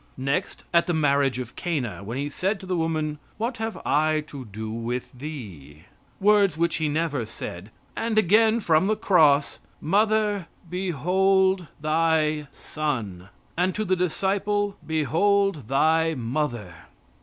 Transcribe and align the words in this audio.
Next, 0.17 0.63
at 0.73 0.87
the 0.87 0.95
marriage 0.95 1.37
of 1.37 1.55
Cana, 1.55 2.03
when 2.03 2.17
He 2.17 2.27
said 2.27 2.59
to 2.59 2.65
the 2.65 2.75
woman, 2.75 3.19
"What 3.37 3.57
have 3.57 3.77
I 3.85 4.21
to 4.21 4.45
do 4.45 4.71
with 4.71 5.11
thee?" 5.13 5.83
words 6.19 6.57
which 6.57 6.77
He 6.77 6.89
never 6.89 7.23
said; 7.23 7.69
and 7.95 8.17
again 8.17 8.61
from 8.61 8.87
the 8.87 8.95
cross, 8.95 9.59
"Mother, 9.79 10.47
behold 10.67 11.67
Thy 11.79 12.47
Son;" 12.51 13.29
and 13.55 13.75
to 13.75 13.85
the 13.85 13.95
disciple, 13.95 14.75
"Behold 14.83 15.67
thy 15.67 16.15
Mother!" 16.15 16.73